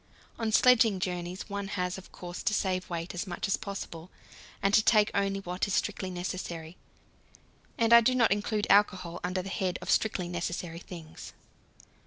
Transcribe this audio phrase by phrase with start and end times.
[0.39, 4.09] On sledging journeys one has, of course, to save weight as much as possible,
[4.59, 6.75] and to take only what is strictly necessary;
[7.77, 11.33] and I do not include alcohol under the head of strictly necessary things.